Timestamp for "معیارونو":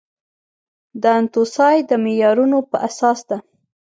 2.03-2.57